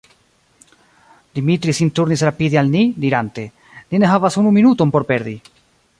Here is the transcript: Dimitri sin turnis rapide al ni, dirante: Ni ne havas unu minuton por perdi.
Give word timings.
Dimitri 1.39 1.73
sin 1.79 1.91
turnis 1.99 2.21
rapide 2.29 2.57
al 2.61 2.71
ni, 2.77 2.83
dirante: 3.03 3.45
Ni 3.91 3.99
ne 4.03 4.11
havas 4.15 4.41
unu 4.45 4.55
minuton 4.59 4.95
por 4.97 5.07
perdi. 5.13 5.41